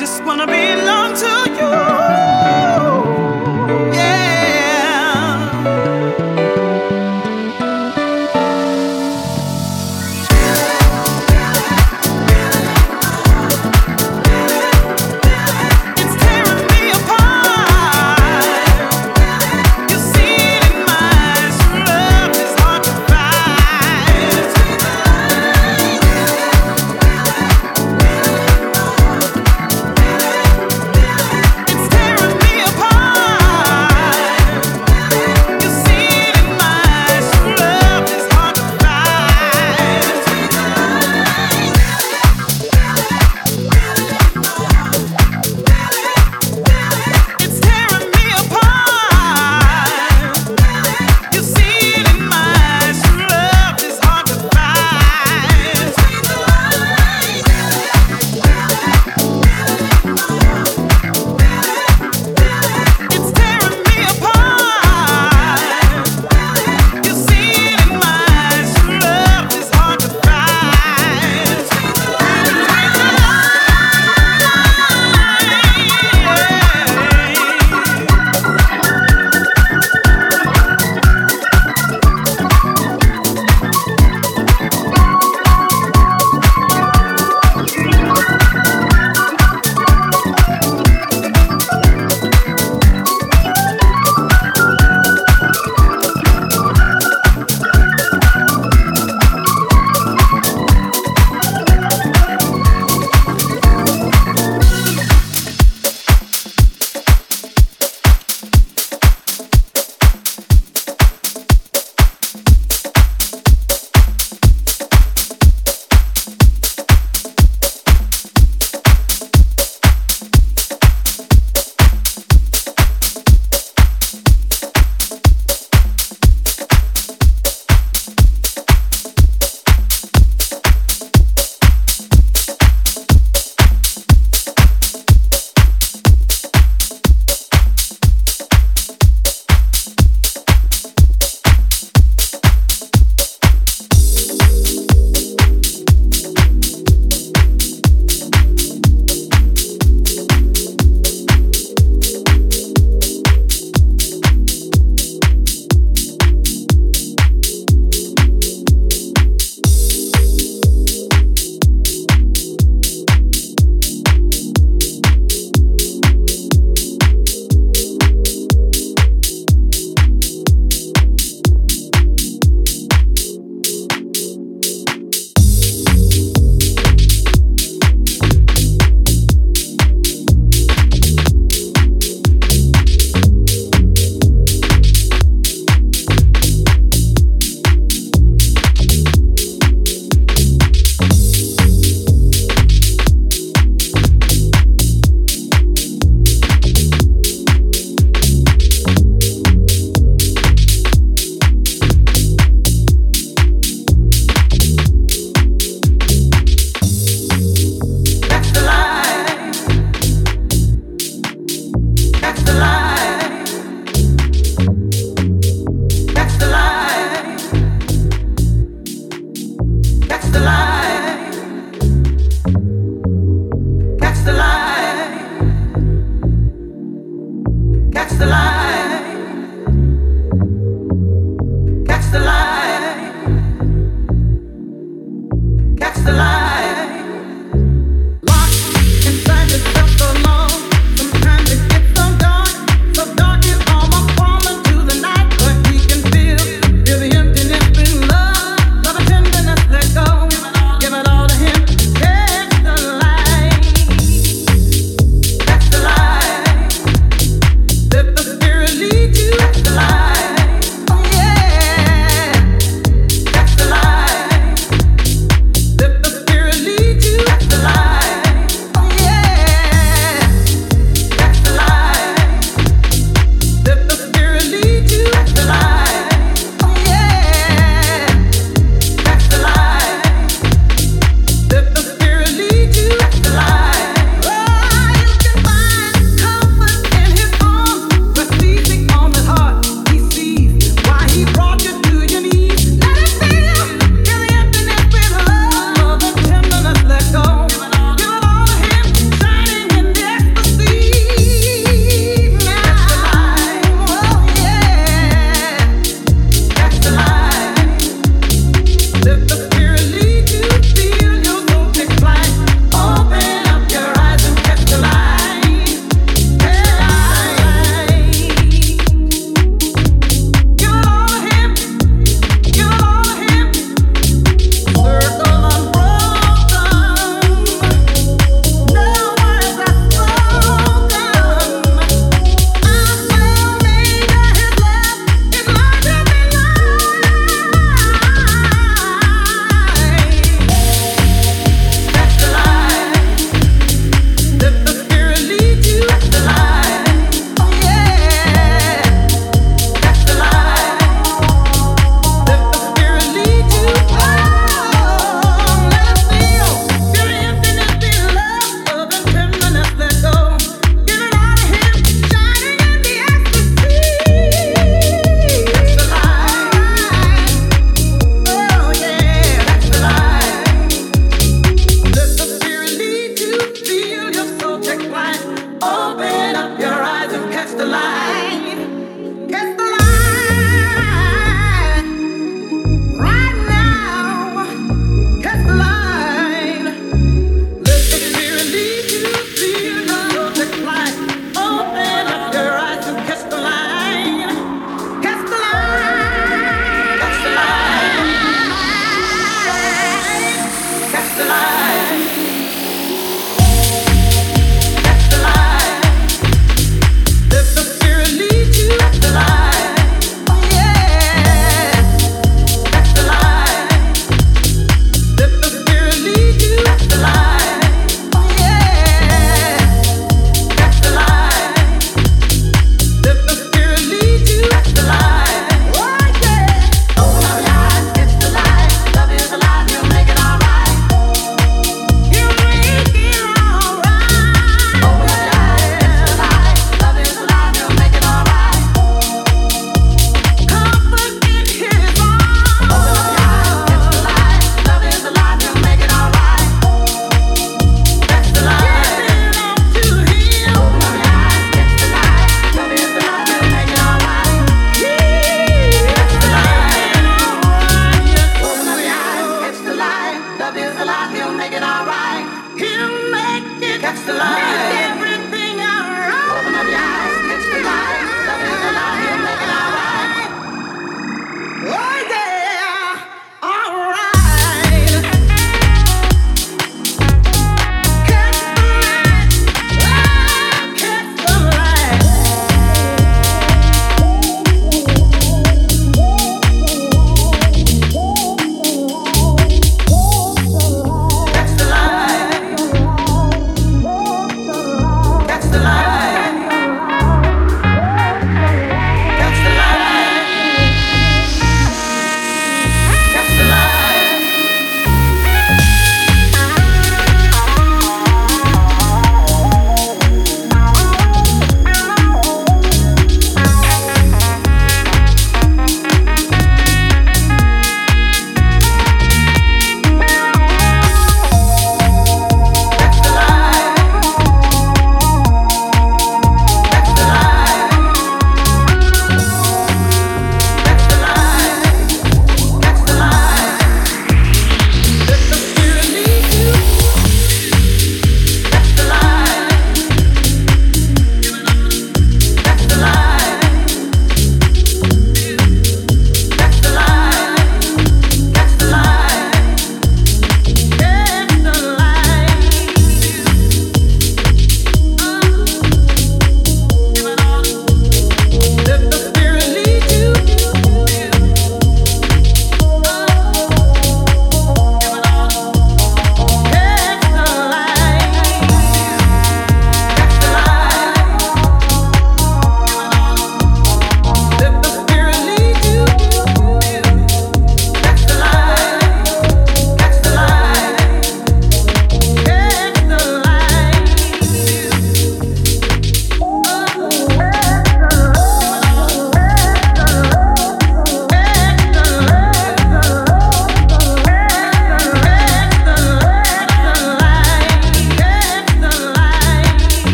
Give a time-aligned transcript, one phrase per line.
[0.00, 1.99] just wanna belong to you.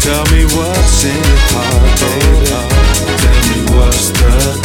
[0.00, 2.46] Tell me what's in your heart, baby.
[2.50, 4.63] Tell me what's the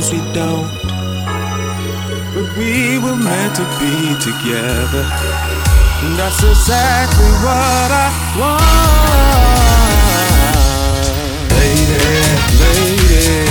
[0.00, 0.68] sometimes we don't.
[2.34, 5.04] But we were meant to be together.
[6.04, 8.62] And that's exactly what I want.
[11.50, 11.96] Lady,
[12.60, 13.48] lady,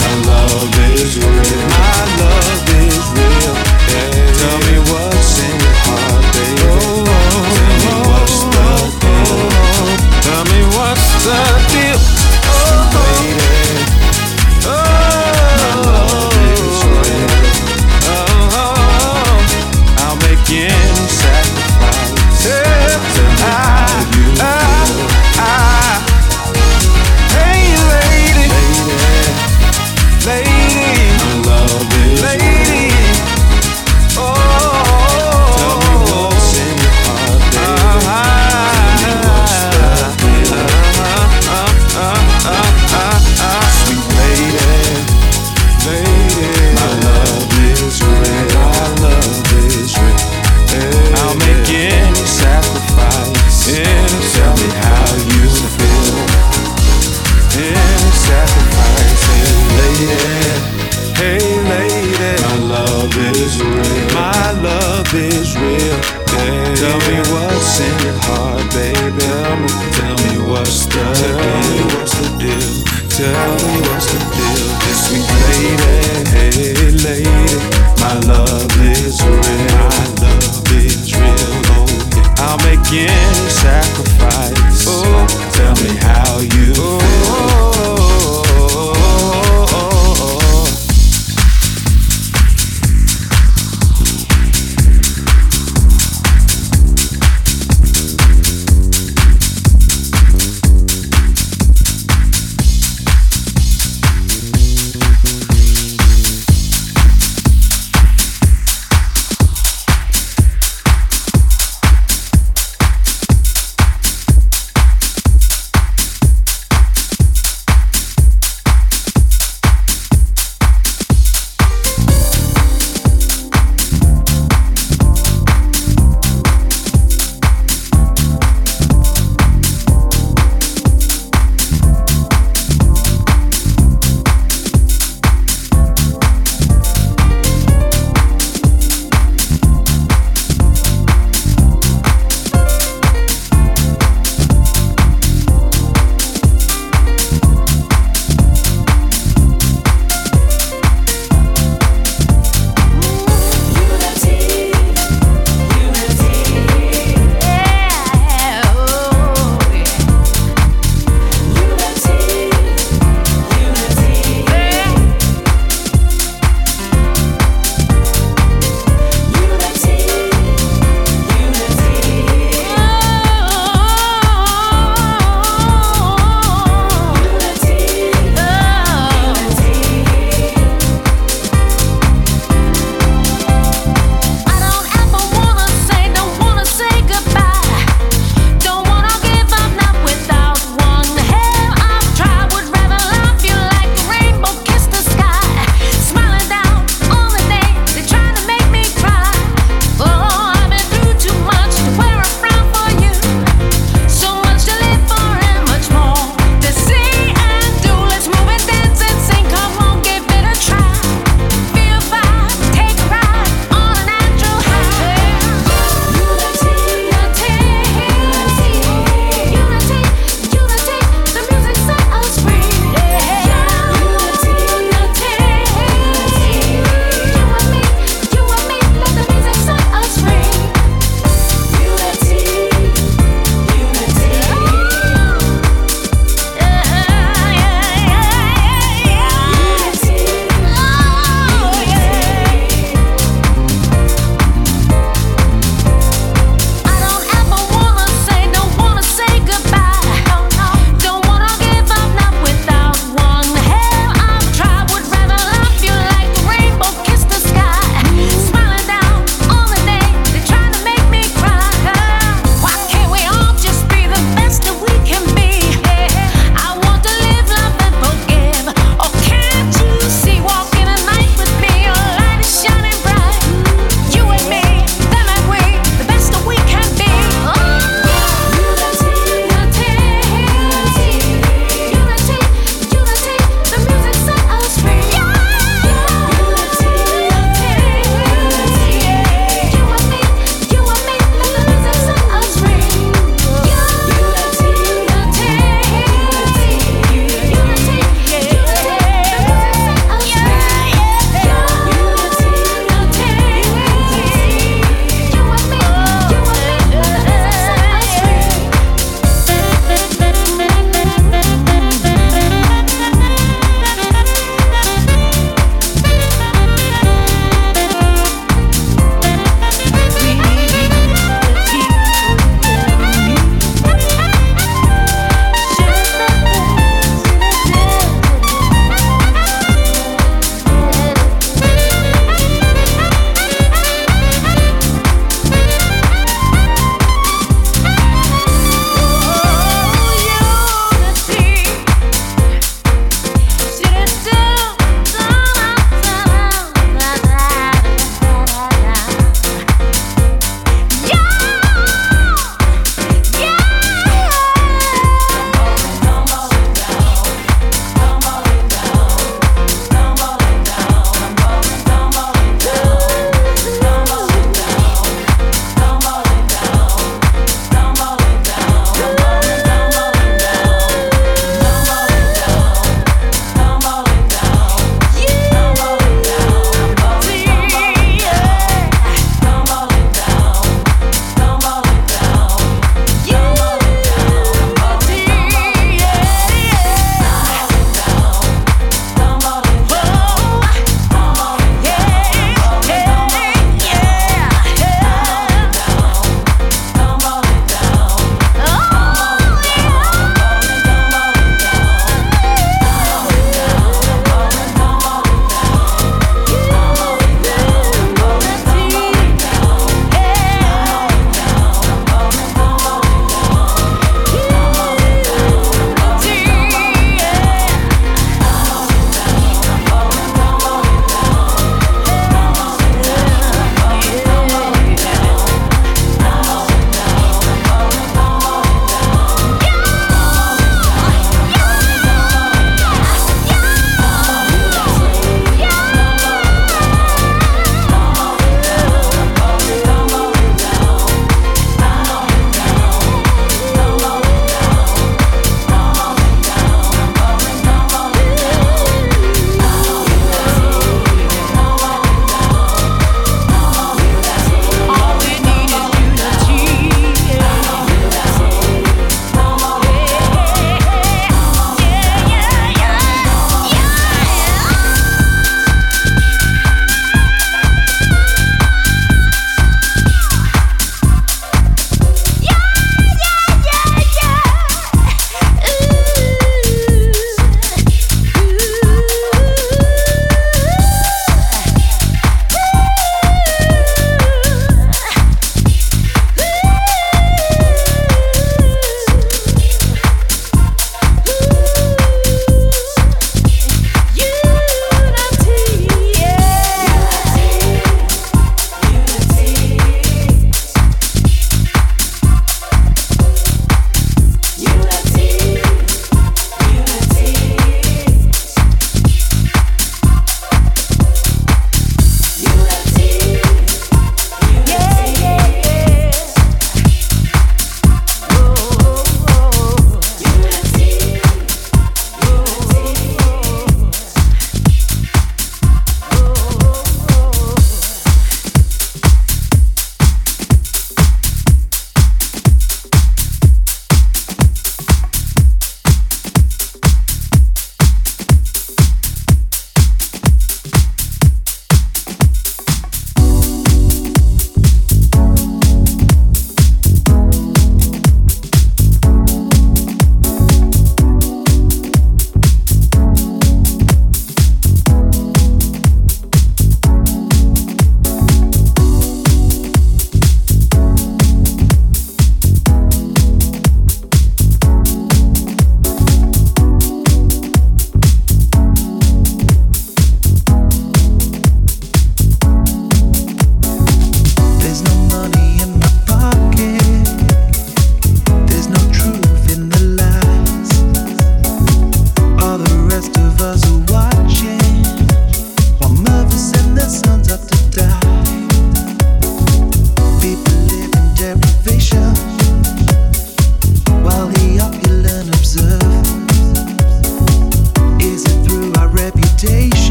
[0.00, 1.68] my love is real.
[1.68, 3.54] My love is real.
[3.92, 4.32] Baby.
[4.40, 6.64] Tell me what's in your heart, baby.
[6.64, 8.68] Oh, oh, Tell me what's the
[9.02, 9.38] deal.
[10.24, 11.75] Tell me what's the deal.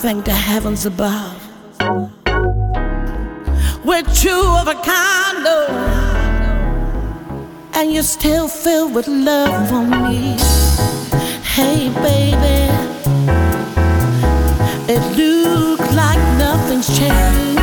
[0.00, 1.36] Thank the heavens above.
[3.84, 5.70] We're two of a kind, Lord,
[7.74, 10.38] and you're still filled with love for me.
[11.44, 12.70] Hey, baby,
[14.88, 17.59] me